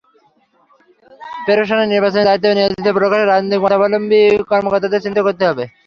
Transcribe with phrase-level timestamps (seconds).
[1.45, 5.63] প্রেষণে নির্বাচনী দায়িত্বে নিয়োজিত প্রকাশ্য রাজনৈতিক মতাবলম্বী কর্মকর্তাদের চিহ্নিত করতে হবে।